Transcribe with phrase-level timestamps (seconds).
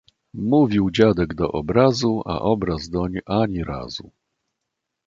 [0.33, 4.11] Mówił dziadek do obrazu, a obraz doń ani razu.